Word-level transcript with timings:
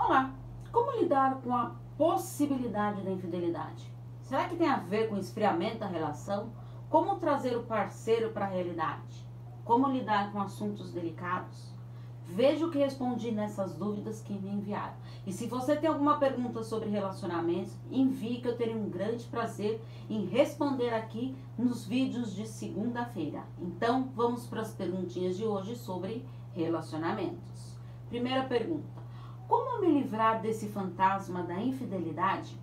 Olá, 0.00 0.32
como 0.70 0.92
lidar 0.92 1.40
com 1.42 1.52
a 1.52 1.74
possibilidade 1.98 3.02
da 3.02 3.10
infidelidade? 3.10 3.92
Será 4.22 4.48
que 4.48 4.54
tem 4.54 4.68
a 4.68 4.76
ver 4.76 5.08
com 5.08 5.16
o 5.16 5.18
esfriamento 5.18 5.78
da 5.78 5.88
relação? 5.88 6.52
Como 6.88 7.16
trazer 7.16 7.56
o 7.56 7.64
parceiro 7.64 8.30
para 8.30 8.46
a 8.46 8.48
realidade? 8.48 9.26
Como 9.64 9.88
lidar 9.88 10.30
com 10.30 10.40
assuntos 10.40 10.92
delicados? 10.92 11.74
Veja 12.26 12.64
o 12.64 12.70
que 12.70 12.78
respondi 12.78 13.32
nessas 13.32 13.74
dúvidas 13.74 14.22
que 14.22 14.32
me 14.32 14.48
enviaram. 14.48 14.94
E 15.26 15.32
se 15.32 15.48
você 15.48 15.74
tem 15.74 15.90
alguma 15.90 16.16
pergunta 16.18 16.62
sobre 16.62 16.88
relacionamentos, 16.88 17.76
envie 17.90 18.40
que 18.40 18.46
eu 18.46 18.56
terei 18.56 18.76
um 18.76 18.88
grande 18.88 19.24
prazer 19.24 19.82
em 20.08 20.26
responder 20.26 20.94
aqui 20.94 21.36
nos 21.58 21.84
vídeos 21.84 22.32
de 22.32 22.46
segunda-feira. 22.46 23.42
Então, 23.60 24.08
vamos 24.14 24.46
para 24.46 24.60
as 24.60 24.72
perguntinhas 24.72 25.36
de 25.36 25.44
hoje 25.44 25.74
sobre 25.74 26.24
relacionamentos. 26.54 27.76
Primeira 28.08 28.44
pergunta: 28.44 29.07
Como 29.48 29.80
me 29.80 29.90
livrar 29.90 30.42
desse 30.42 30.68
fantasma 30.68 31.42
da 31.42 31.58
infidelidade? 31.58 32.54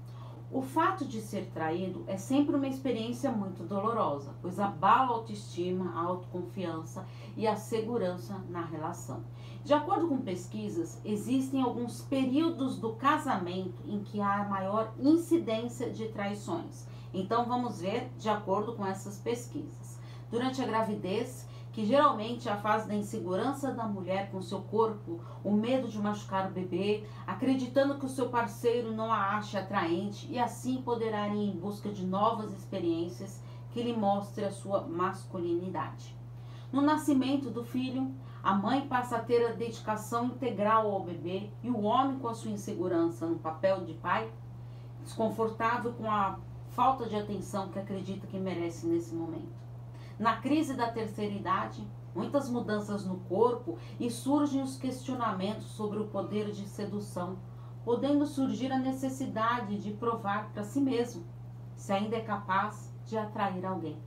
O 0.51 0.61
fato 0.61 1.03
de 1.03 1.19
ser 1.19 1.47
traído 1.47 2.03
é 2.05 2.15
sempre 2.15 2.55
uma 2.55 2.67
experiência 2.67 3.31
muito 3.31 3.63
dolorosa, 3.63 4.35
pois 4.39 4.59
abala 4.59 5.11
a 5.11 5.15
autoestima, 5.15 5.91
a 5.95 6.03
autoconfiança 6.03 7.03
e 7.35 7.47
a 7.47 7.55
segurança 7.55 8.39
na 8.49 8.63
relação. 8.63 9.23
De 9.63 9.73
acordo 9.73 10.07
com 10.07 10.19
pesquisas, 10.19 11.01
existem 11.03 11.59
alguns 11.63 12.03
períodos 12.03 12.77
do 12.77 12.93
casamento 12.93 13.81
em 13.87 14.03
que 14.03 14.21
há 14.21 14.43
maior 14.47 14.93
incidência 14.99 15.89
de 15.89 16.09
traições. 16.09 16.87
Então 17.11 17.45
vamos 17.45 17.81
ver 17.81 18.11
de 18.19 18.29
acordo 18.29 18.75
com 18.75 18.85
essas 18.85 19.17
pesquisas. 19.17 19.99
Durante 20.29 20.61
a 20.61 20.65
gravidez, 20.67 21.47
que 21.75 21.85
geralmente 21.85 22.47
a 22.47 22.55
fase 22.55 22.87
da 22.87 22.95
insegurança 22.95 23.73
da 23.73 23.83
mulher 23.85 24.31
com 24.31 24.41
seu 24.41 24.61
corpo, 24.61 25.19
o 25.43 25.51
medo 25.51 25.89
de 25.89 25.99
machucar 25.99 26.49
o 26.49 26.53
bebê, 26.53 27.03
acreditando 27.27 27.99
que 27.99 28.05
o 28.05 28.09
seu 28.09 28.29
parceiro 28.29 28.93
não 28.93 29.11
a 29.11 29.35
ache 29.35 29.57
atraente 29.57 30.25
e 30.31 30.39
assim 30.39 30.81
poderá 30.81 31.27
ir 31.27 31.49
em 31.49 31.59
busca 31.59 31.91
de 31.91 32.05
novas 32.05 32.53
experiências 32.53 33.43
que 33.71 33.83
lhe 33.83 33.91
mostre 33.91 34.45
a 34.45 34.51
sua 34.51 34.87
masculinidade. 34.87 36.15
No 36.71 36.81
nascimento 36.81 37.49
do 37.49 37.65
filho, 37.65 38.09
a 38.41 38.53
mãe 38.53 38.87
passa 38.87 39.17
a 39.17 39.21
ter 39.21 39.45
a 39.45 39.51
dedicação 39.51 40.27
integral 40.27 40.89
ao 40.89 41.03
bebê 41.03 41.49
e 41.61 41.69
o 41.69 41.81
homem 41.81 42.17
com 42.19 42.29
a 42.29 42.33
sua 42.33 42.51
insegurança 42.51 43.25
no 43.25 43.39
papel 43.39 43.83
de 43.83 43.95
pai, 43.95 44.31
desconfortável 45.03 45.91
com 45.91 46.09
a 46.09 46.39
falta 46.69 47.05
de 47.05 47.17
atenção 47.17 47.67
que 47.67 47.79
acredita 47.79 48.27
que 48.27 48.39
merece 48.39 48.87
nesse 48.87 49.13
momento. 49.13 49.64
Na 50.17 50.37
crise 50.37 50.73
da 50.73 50.89
terceira 50.89 51.33
idade, 51.33 51.85
muitas 52.15 52.49
mudanças 52.49 53.05
no 53.05 53.17
corpo 53.21 53.77
e 53.99 54.09
surgem 54.09 54.61
os 54.61 54.77
questionamentos 54.77 55.65
sobre 55.65 55.99
o 55.99 56.07
poder 56.07 56.51
de 56.51 56.65
sedução, 56.69 57.37
podendo 57.83 58.25
surgir 58.25 58.71
a 58.71 58.79
necessidade 58.79 59.77
de 59.77 59.91
provar 59.91 60.49
para 60.53 60.63
si 60.63 60.79
mesmo 60.79 61.25
se 61.75 61.91
ainda 61.91 62.15
é 62.15 62.21
capaz 62.21 62.93
de 63.05 63.17
atrair 63.17 63.65
alguém. 63.65 63.97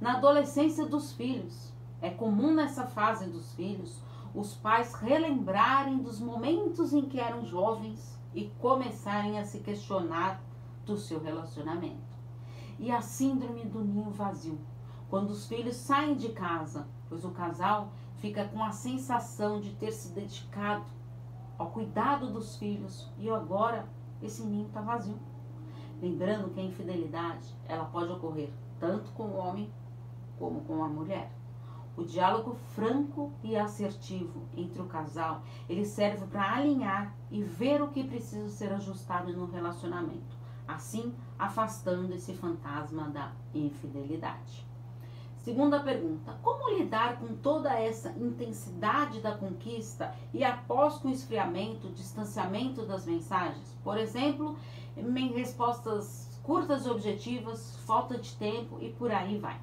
Na 0.00 0.14
adolescência 0.14 0.86
dos 0.86 1.12
filhos, 1.12 1.70
é 2.00 2.08
comum 2.08 2.54
nessa 2.54 2.86
fase 2.86 3.28
dos 3.28 3.54
filhos 3.54 4.02
os 4.34 4.54
pais 4.54 4.94
relembrarem 4.94 5.98
dos 5.98 6.18
momentos 6.18 6.94
em 6.94 7.02
que 7.02 7.20
eram 7.20 7.44
jovens 7.44 8.18
e 8.34 8.46
começarem 8.58 9.38
a 9.38 9.44
se 9.44 9.60
questionar 9.60 10.42
do 10.86 10.96
seu 10.96 11.22
relacionamento. 11.22 12.16
E 12.78 12.90
a 12.90 13.02
síndrome 13.02 13.66
do 13.66 13.84
ninho 13.84 14.10
vazio 14.10 14.58
quando 15.12 15.28
os 15.28 15.46
filhos 15.46 15.76
saem 15.76 16.14
de 16.14 16.30
casa, 16.30 16.88
pois 17.06 17.22
o 17.22 17.32
casal 17.32 17.92
fica 18.16 18.48
com 18.48 18.64
a 18.64 18.72
sensação 18.72 19.60
de 19.60 19.74
ter 19.74 19.92
se 19.92 20.10
dedicado 20.14 20.86
ao 21.58 21.68
cuidado 21.68 22.32
dos 22.32 22.56
filhos 22.56 23.12
e 23.18 23.28
agora 23.28 23.86
esse 24.22 24.42
ninho 24.42 24.68
está 24.68 24.80
vazio. 24.80 25.18
Lembrando 26.00 26.48
que 26.48 26.58
a 26.58 26.64
infidelidade 26.64 27.46
ela 27.68 27.84
pode 27.84 28.10
ocorrer 28.10 28.50
tanto 28.80 29.10
com 29.10 29.24
o 29.24 29.36
homem 29.36 29.70
como 30.38 30.62
com 30.62 30.82
a 30.82 30.88
mulher. 30.88 31.30
O 31.94 32.04
diálogo 32.04 32.54
franco 32.74 33.30
e 33.42 33.54
assertivo 33.54 34.48
entre 34.56 34.80
o 34.80 34.86
casal, 34.86 35.42
ele 35.68 35.84
serve 35.84 36.24
para 36.24 36.54
alinhar 36.54 37.14
e 37.30 37.42
ver 37.42 37.82
o 37.82 37.88
que 37.88 38.02
precisa 38.02 38.48
ser 38.48 38.72
ajustado 38.72 39.30
no 39.36 39.44
relacionamento, 39.44 40.38
assim 40.66 41.14
afastando 41.38 42.14
esse 42.14 42.32
fantasma 42.32 43.10
da 43.10 43.30
infidelidade. 43.52 44.71
Segunda 45.42 45.80
pergunta: 45.80 46.38
como 46.40 46.78
lidar 46.78 47.18
com 47.18 47.34
toda 47.34 47.72
essa 47.74 48.10
intensidade 48.10 49.20
da 49.20 49.36
conquista 49.36 50.14
e 50.32 50.44
após 50.44 50.98
com 50.98 51.08
esfriamento, 51.08 51.90
distanciamento 51.90 52.86
das 52.86 53.04
mensagens? 53.04 53.76
Por 53.82 53.98
exemplo, 53.98 54.56
em 54.96 55.32
respostas 55.32 56.40
curtas 56.44 56.86
e 56.86 56.90
objetivas, 56.90 57.76
falta 57.84 58.18
de 58.18 58.36
tempo 58.36 58.78
e 58.80 58.92
por 58.92 59.10
aí 59.10 59.36
vai. 59.38 59.60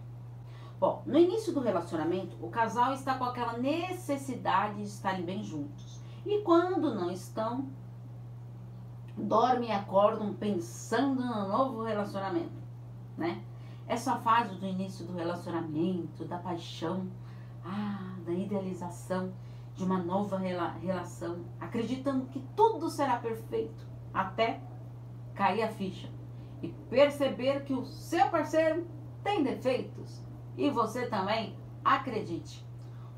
Bom, 0.78 1.01
no 1.06 1.17
início 1.17 1.53
do 1.53 1.62
relacionamento, 1.62 2.38
o 2.41 2.50
casal 2.50 2.91
está 2.91 3.17
com 3.17 3.23
aquela 3.23 3.57
necessidade 3.57 4.75
de 4.75 4.84
estarem 4.84 5.23
bem 5.23 5.44
juntos. 5.44 6.01
E 6.25 6.41
quando 6.41 6.94
não 6.94 7.09
estão, 7.09 7.69
dormem 9.17 9.69
e 9.69 9.72
acordam 9.72 10.34
pensando 10.34 11.22
no 11.23 11.47
novo 11.47 11.84
relacionamento, 11.84 12.61
né? 13.17 13.41
Essa 13.90 14.18
fase 14.18 14.54
do 14.54 14.68
início 14.68 15.04
do 15.04 15.14
relacionamento, 15.14 16.24
da 16.24 16.38
paixão, 16.38 17.08
ah, 17.66 18.18
da 18.24 18.32
idealização 18.32 19.34
de 19.74 19.84
uma 19.84 19.98
nova 19.98 20.38
rela 20.38 20.68
relação, 20.80 21.44
acreditando 21.60 22.28
que 22.28 22.40
tudo 22.56 22.88
será 22.88 23.18
perfeito, 23.18 23.88
até 24.14 24.62
cair 25.34 25.64
a 25.64 25.70
ficha 25.70 26.08
e 26.62 26.68
perceber 26.68 27.64
que 27.64 27.74
o 27.74 27.84
seu 27.84 28.30
parceiro 28.30 28.86
tem 29.24 29.42
defeitos 29.42 30.24
e 30.56 30.70
você 30.70 31.08
também 31.08 31.58
acredite. 31.84 32.64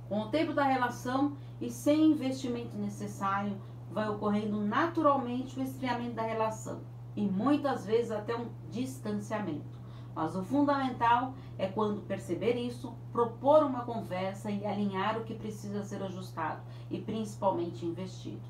Com 0.08 0.22
o 0.22 0.30
tempo 0.30 0.54
da 0.54 0.64
relação 0.64 1.36
e 1.60 1.70
sem 1.70 2.14
investimento 2.14 2.78
necessário, 2.78 3.62
vai 3.92 4.08
ocorrendo 4.08 4.62
naturalmente 4.62 5.60
o 5.60 5.64
esfriamento 5.64 6.16
da 6.16 6.24
relação 6.24 6.80
e 7.14 7.28
muitas 7.28 7.86
vezes 7.86 8.10
até 8.10 8.34
um 8.34 8.48
distanciamento. 8.70 9.81
Mas 10.14 10.36
o 10.36 10.44
fundamental 10.44 11.34
é 11.58 11.68
quando 11.68 12.02
perceber 12.02 12.56
isso, 12.56 12.94
propor 13.12 13.64
uma 13.64 13.86
conversa 13.86 14.52
e 14.52 14.66
alinhar 14.66 15.18
o 15.18 15.24
que 15.24 15.34
precisa 15.34 15.84
ser 15.84 16.04
ajustado 16.04 16.62
e 16.90 17.00
principalmente 17.00 17.86
investido. 17.86 18.42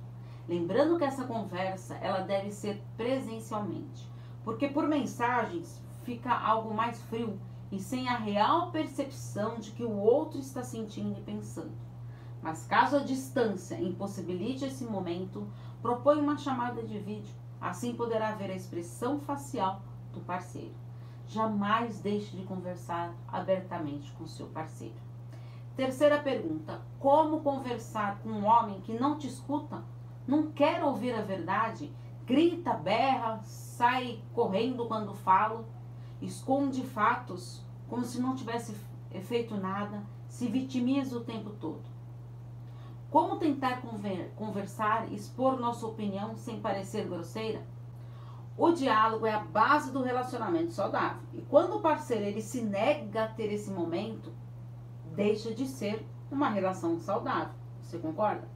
Lembrando 0.47 0.97
que 0.97 1.03
essa 1.03 1.25
conversa 1.25 1.95
ela 1.95 2.21
deve 2.21 2.51
ser 2.51 2.81
presencialmente, 2.97 4.09
porque 4.43 4.67
por 4.67 4.87
mensagens 4.87 5.81
fica 6.03 6.33
algo 6.33 6.73
mais 6.73 6.99
frio 7.03 7.39
e 7.71 7.79
sem 7.79 8.09
a 8.09 8.17
real 8.17 8.71
percepção 8.71 9.59
de 9.59 9.71
que 9.71 9.83
o 9.83 9.97
outro 9.97 10.39
está 10.39 10.63
sentindo 10.63 11.17
e 11.19 11.21
pensando. 11.21 11.71
Mas 12.41 12.65
caso 12.65 12.97
a 12.97 13.03
distância 13.03 13.79
impossibilite 13.79 14.65
esse 14.65 14.83
momento, 14.83 15.47
propõe 15.81 16.19
uma 16.19 16.37
chamada 16.37 16.81
de 16.81 16.97
vídeo. 16.99 17.33
Assim 17.61 17.93
poderá 17.93 18.31
ver 18.31 18.49
a 18.49 18.55
expressão 18.55 19.19
facial 19.19 19.81
do 20.11 20.19
parceiro. 20.21 20.73
Jamais 21.31 22.01
deixe 22.01 22.35
de 22.35 22.43
conversar 22.43 23.13
abertamente 23.25 24.11
com 24.11 24.27
seu 24.27 24.47
parceiro. 24.47 24.99
Terceira 25.77 26.19
pergunta: 26.19 26.81
como 26.99 27.39
conversar 27.39 28.19
com 28.19 28.27
um 28.27 28.45
homem 28.45 28.81
que 28.81 28.99
não 28.99 29.17
te 29.17 29.27
escuta, 29.27 29.81
não 30.27 30.51
quer 30.51 30.83
ouvir 30.83 31.15
a 31.15 31.21
verdade, 31.21 31.89
grita, 32.25 32.73
berra, 32.73 33.39
sai 33.43 34.21
correndo 34.33 34.87
quando 34.87 35.13
falo, 35.13 35.65
esconde 36.21 36.83
fatos 36.83 37.63
como 37.87 38.03
se 38.03 38.19
não 38.19 38.35
tivesse 38.35 38.75
feito 39.21 39.55
nada, 39.55 40.03
se 40.27 40.49
vitimiza 40.49 41.17
o 41.17 41.23
tempo 41.23 41.51
todo? 41.51 41.83
Como 43.09 43.37
tentar 43.37 43.81
conversar, 44.35 45.09
expor 45.13 45.57
nossa 45.57 45.87
opinião 45.87 46.35
sem 46.35 46.59
parecer 46.59 47.07
grosseira? 47.07 47.65
O 48.57 48.71
diálogo 48.71 49.25
é 49.25 49.33
a 49.33 49.39
base 49.39 49.91
do 49.91 50.03
relacionamento 50.03 50.71
saudável. 50.71 51.21
E 51.33 51.41
quando 51.41 51.77
o 51.77 51.81
parceiro 51.81 52.25
ele 52.25 52.41
se 52.41 52.61
nega 52.61 53.23
a 53.23 53.27
ter 53.27 53.51
esse 53.51 53.71
momento, 53.71 54.31
deixa 55.15 55.53
de 55.53 55.65
ser 55.65 56.05
uma 56.29 56.49
relação 56.49 56.99
saudável. 56.99 57.53
Você 57.81 57.97
concorda? 57.97 58.47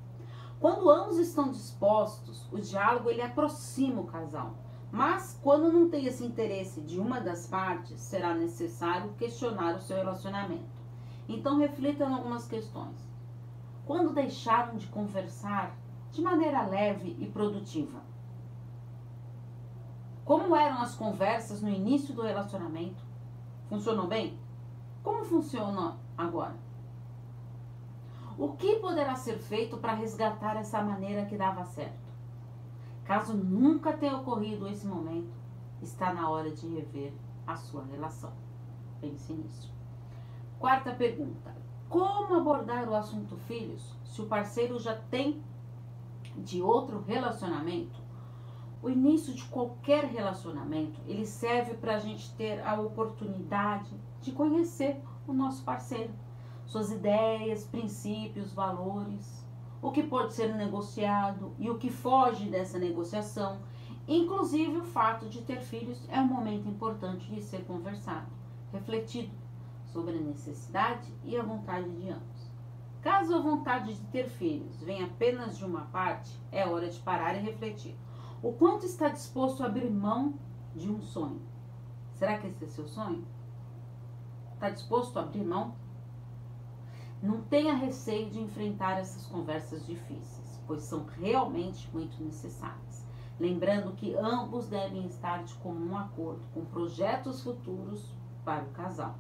Quando 0.60 0.90
ambos 0.90 1.18
estão 1.18 1.52
dispostos, 1.52 2.48
o 2.52 2.60
diálogo 2.60 3.10
ele 3.10 3.22
aproxima 3.22 4.02
o 4.02 4.08
casal. 4.08 4.54
Mas 4.92 5.38
quando 5.44 5.72
não 5.72 5.90
tem 5.90 6.06
esse 6.06 6.24
interesse 6.24 6.80
de 6.82 7.00
uma 7.00 7.20
das 7.20 7.48
partes, 7.48 8.00
será 8.00 8.34
necessário 8.34 9.14
questionar 9.18 9.76
o 9.76 9.82
seu 9.82 9.98
relacionamento. 9.98 10.64
Então 11.28 11.58
reflita 11.58 12.06
em 12.06 12.14
algumas 12.14 12.48
questões. 12.48 12.96
Quando 13.86 14.14
deixaram 14.14 14.78
de 14.78 14.88
conversar 14.88 15.76
de 16.12 16.22
maneira 16.22 16.66
leve 16.66 17.16
e 17.20 17.26
produtiva? 17.26 18.05
Como 20.26 20.56
eram 20.56 20.82
as 20.82 20.96
conversas 20.96 21.62
no 21.62 21.70
início 21.70 22.12
do 22.16 22.24
relacionamento? 22.24 23.04
Funcionou 23.70 24.08
bem? 24.08 24.36
Como 25.04 25.24
funciona 25.24 25.98
agora? 26.18 26.56
O 28.36 28.54
que 28.54 28.78
poderá 28.78 29.16
ser 29.16 29.38
feito 29.38 29.78
para 29.78 29.94
resgatar 29.94 30.58
essa 30.58 30.82
maneira 30.82 31.28
que 31.28 31.38
dava 31.38 31.64
certo? 31.64 32.04
Caso 33.04 33.36
nunca 33.36 33.94
tenha 33.94 34.18
ocorrido 34.18 34.68
esse 34.68 34.88
momento, 34.88 35.32
está 35.80 36.12
na 36.12 36.28
hora 36.28 36.50
de 36.50 36.68
rever 36.68 37.14
a 37.46 37.56
sua 37.56 37.86
relação. 37.86 38.34
Pense 39.00 39.32
nisso. 39.32 39.72
Quarta 40.58 40.92
pergunta: 40.92 41.56
Como 41.88 42.34
abordar 42.34 42.90
o 42.90 42.96
assunto 42.96 43.38
filhos 43.38 43.96
se 44.04 44.22
o 44.22 44.26
parceiro 44.26 44.80
já 44.80 44.96
tem 44.96 45.44
de 46.36 46.64
outro 46.64 47.04
relacionamento? 47.04 48.05
O 48.86 48.90
início 48.92 49.34
de 49.34 49.44
qualquer 49.46 50.04
relacionamento 50.04 51.02
ele 51.08 51.26
serve 51.26 51.74
para 51.74 51.96
a 51.96 52.00
gente 52.00 52.32
ter 52.36 52.62
a 52.64 52.80
oportunidade 52.80 53.90
de 54.22 54.32
conhecer 54.32 55.02
o 55.28 55.34
nosso 55.34 55.64
parceiro, 55.64 56.14
suas 56.68 56.92
ideias, 56.92 57.64
princípios, 57.64 58.54
valores, 58.54 59.44
o 59.82 59.92
que 59.92 60.04
pode 60.04 60.36
ser 60.36 60.54
negociado 60.54 61.52
e 61.58 61.68
o 61.68 61.80
que 61.80 61.90
foge 61.90 62.48
dessa 62.48 62.78
negociação. 62.78 63.58
Inclusive, 64.08 64.78
o 64.78 64.84
fato 64.84 65.28
de 65.30 65.42
ter 65.42 65.62
filhos 65.62 66.08
é 66.08 66.22
um 66.22 66.28
momento 66.28 66.70
importante 66.70 67.26
de 67.34 67.42
ser 67.42 67.66
conversado, 67.66 68.28
refletido 68.72 69.34
sobre 69.88 70.16
a 70.16 70.22
necessidade 70.22 71.12
e 71.24 71.36
a 71.36 71.42
vontade 71.42 71.90
de 71.90 72.10
ambos. 72.10 72.52
Caso 73.02 73.34
a 73.34 73.40
vontade 73.40 73.96
de 73.96 74.02
ter 74.12 74.30
filhos 74.30 74.80
venha 74.84 75.06
apenas 75.08 75.58
de 75.58 75.66
uma 75.66 75.86
parte, 75.86 76.40
é 76.52 76.68
hora 76.68 76.88
de 76.88 77.00
parar 77.00 77.36
e 77.36 77.40
refletir. 77.40 77.98
O 78.42 78.54
quanto 78.54 78.86
está 78.86 79.10
disposto 79.10 79.64
a 79.64 79.68
abrir 79.68 79.90
mão 79.90 80.36
de 80.76 80.90
um 80.90 81.02
sonho? 81.02 81.42
Será 82.14 82.38
que 82.38 82.48
esse 82.48 82.64
é 82.64 82.68
seu 82.68 82.88
sonho? 82.88 83.26
Está 84.54 84.70
disposto 84.70 85.18
a 85.18 85.24
abrir 85.24 85.44
mão? 85.44 85.76
Não 87.22 87.42
tenha 87.42 87.74
receio 87.74 88.30
de 88.30 88.40
enfrentar 88.40 89.00
essas 89.00 89.26
conversas 89.26 89.86
difíceis, 89.86 90.62
pois 90.68 90.84
são 90.84 91.06
realmente 91.06 91.90
muito 91.92 92.22
necessárias. 92.24 93.06
Lembrando 93.40 93.94
que 93.94 94.16
ambos 94.16 94.68
devem 94.68 95.06
estar 95.08 95.44
de 95.44 95.54
comum 95.56 95.98
acordo 95.98 96.46
com 96.54 96.64
projetos 96.66 97.42
futuros 97.42 98.14
para 98.46 98.64
o 98.64 98.72
casal. 98.72 99.16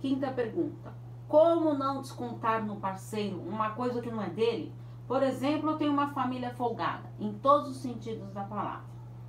Quinta 0.00 0.30
pergunta: 0.32 0.92
Como 1.28 1.74
não 1.74 2.00
descontar 2.00 2.64
no 2.64 2.76
parceiro 2.76 3.40
uma 3.40 3.70
coisa 3.70 4.00
que 4.00 4.10
não 4.10 4.22
é 4.22 4.30
dele? 4.30 4.74
Por 5.08 5.22
exemplo, 5.22 5.70
eu 5.70 5.78
tenho 5.78 5.90
uma 5.90 6.10
família 6.10 6.54
folgada, 6.54 7.10
em 7.18 7.32
todos 7.32 7.70
os 7.70 7.78
sentidos 7.78 8.30
da 8.30 8.44
palavra. 8.44 8.84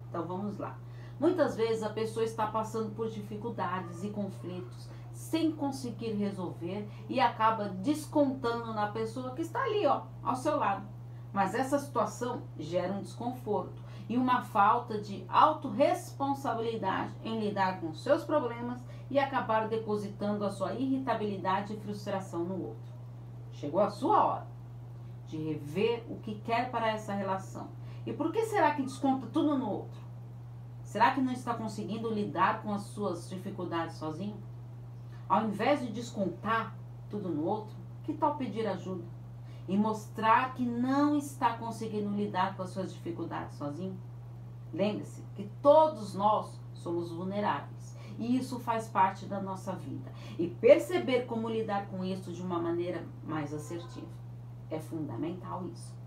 Então 0.09 0.27
vamos 0.27 0.57
lá. 0.57 0.77
Muitas 1.17 1.55
vezes 1.55 1.81
a 1.83 1.89
pessoa 1.89 2.25
está 2.25 2.45
passando 2.47 2.93
por 2.93 3.09
dificuldades 3.09 4.03
e 4.03 4.09
conflitos 4.09 4.89
sem 5.13 5.51
conseguir 5.51 6.11
resolver 6.13 6.85
e 7.07 7.19
acaba 7.21 7.69
descontando 7.69 8.73
na 8.73 8.87
pessoa 8.87 9.31
que 9.31 9.41
está 9.41 9.61
ali, 9.63 9.85
ó, 9.85 10.03
ao 10.21 10.35
seu 10.35 10.57
lado. 10.57 10.85
Mas 11.31 11.55
essa 11.55 11.79
situação 11.79 12.41
gera 12.57 12.93
um 12.93 13.01
desconforto 13.01 13.81
e 14.09 14.17
uma 14.17 14.41
falta 14.41 14.99
de 14.99 15.23
autorresponsabilidade 15.29 17.13
em 17.23 17.39
lidar 17.39 17.79
com 17.79 17.93
seus 17.93 18.25
problemas 18.25 18.83
e 19.09 19.17
acabar 19.17 19.69
depositando 19.69 20.43
a 20.43 20.49
sua 20.49 20.73
irritabilidade 20.73 21.73
e 21.73 21.79
frustração 21.79 22.43
no 22.43 22.67
outro. 22.67 22.89
Chegou 23.51 23.79
a 23.79 23.89
sua 23.89 24.25
hora 24.25 24.58
de 25.29 25.37
rever 25.37 26.03
o 26.09 26.15
que 26.17 26.35
quer 26.39 26.71
para 26.71 26.89
essa 26.89 27.13
relação. 27.13 27.69
E 28.05 28.11
por 28.11 28.31
que 28.31 28.45
será 28.45 28.73
que 28.73 28.81
desconta 28.81 29.27
tudo 29.27 29.57
no 29.57 29.69
outro? 29.69 30.01
Será 30.83 31.11
que 31.11 31.21
não 31.21 31.31
está 31.31 31.53
conseguindo 31.53 32.11
lidar 32.11 32.63
com 32.63 32.73
as 32.73 32.81
suas 32.81 33.29
dificuldades 33.29 33.97
sozinho? 33.97 34.37
Ao 35.27 35.47
invés 35.47 35.81
de 35.81 35.91
descontar 35.91 36.75
tudo 37.11 37.29
no 37.29 37.45
outro, 37.45 37.75
que 38.03 38.13
tal 38.13 38.37
pedir 38.37 38.65
ajuda? 38.65 39.03
E 39.67 39.77
mostrar 39.77 40.55
que 40.55 40.65
não 40.65 41.15
está 41.15 41.55
conseguindo 41.55 42.09
lidar 42.09 42.57
com 42.57 42.63
as 42.63 42.71
suas 42.71 42.91
dificuldades 42.91 43.55
sozinho? 43.55 43.95
Lembre-se 44.73 45.21
que 45.35 45.47
todos 45.61 46.15
nós 46.15 46.59
somos 46.73 47.11
vulneráveis 47.11 47.95
e 48.17 48.35
isso 48.35 48.59
faz 48.59 48.87
parte 48.87 49.27
da 49.27 49.39
nossa 49.39 49.73
vida. 49.73 50.11
E 50.39 50.47
perceber 50.47 51.27
como 51.27 51.47
lidar 51.47 51.85
com 51.87 52.03
isso 52.03 52.31
de 52.31 52.41
uma 52.41 52.59
maneira 52.59 53.05
mais 53.23 53.53
assertiva 53.53 54.19
é 54.69 54.79
fundamental 54.79 55.65
isso. 55.67 55.97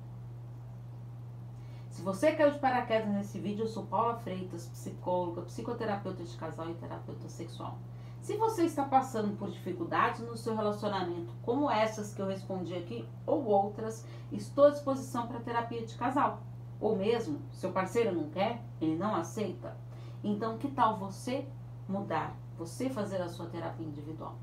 Se 1.91 2.01
você 2.01 2.33
caiu 2.33 2.51
de 2.51 2.59
paraquedas 2.59 3.09
nesse 3.09 3.39
vídeo, 3.39 3.65
eu 3.65 3.69
sou 3.69 3.85
Paula 3.85 4.17
Freitas, 4.17 4.67
psicóloga, 4.69 5.43
psicoterapeuta 5.43 6.25
de 6.25 6.37
casal 6.37 6.71
e 6.71 6.75
terapeuta 6.75 7.29
sexual. 7.29 7.77
Se 8.23 8.37
você 8.37 8.65
está 8.65 8.85
passando 8.85 9.37
por 9.37 9.51
dificuldades 9.51 10.21
no 10.21 10.37
seu 10.37 10.57
relacionamento, 10.57 11.35
como 11.43 11.71
essas 11.71 12.15
que 12.15 12.23
eu 12.23 12.27
respondi 12.27 12.75
aqui, 12.75 13.07
ou 13.27 13.45
outras, 13.45 14.07
estou 14.31 14.67
à 14.67 14.71
disposição 14.71 15.27
para 15.27 15.41
terapia 15.41 15.85
de 15.85 15.95
casal. 15.97 16.41
Ou 16.81 16.97
mesmo, 16.97 17.41
seu 17.53 17.73
parceiro 17.73 18.15
não 18.15 18.31
quer, 18.31 18.63
ele 18.81 18.97
não 18.97 19.15
aceita. 19.15 19.77
Então, 20.25 20.57
que 20.57 20.69
tal 20.69 20.99
você 20.99 21.47
mudar? 21.89 22.35
Você 22.57 22.89
fazer 22.89 23.21
a 23.21 23.29
sua 23.29 23.47
terapia 23.47 23.87
individual? 23.87 24.37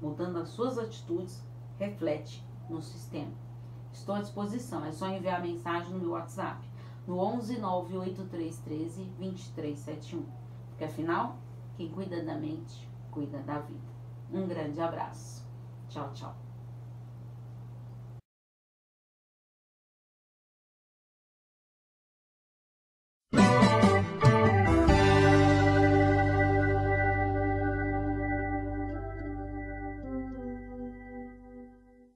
Mudando 0.00 0.38
as 0.38 0.48
suas 0.48 0.78
atitudes, 0.78 1.46
reflete 1.78 2.44
no 2.68 2.80
sistema. 2.80 3.32
Estou 3.92 4.14
à 4.14 4.20
disposição, 4.20 4.84
é 4.84 4.92
só 4.92 5.08
enviar 5.08 5.42
mensagem 5.42 5.92
no 5.92 5.98
meu 5.98 6.10
WhatsApp, 6.12 6.66
no 7.06 7.18
11 7.18 7.58
98313 7.58 9.04
2371. 9.18 10.24
Porque 10.68 10.84
afinal, 10.84 11.36
quem 11.76 11.90
cuida 11.90 12.22
da 12.24 12.34
mente, 12.34 12.88
cuida 13.10 13.38
da 13.40 13.58
vida. 13.58 13.92
Um 14.32 14.46
grande 14.46 14.80
abraço. 14.80 15.46
Tchau, 15.88 16.10
tchau. 16.14 16.34